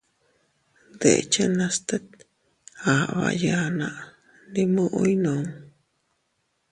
Deʼechanas 0.99 1.75
tet 1.87 2.05
aʼaba 2.91 3.25
yanna, 3.43 3.89
ndi 4.49 4.61
muʼu 4.73 4.99
ekku. 5.13 5.35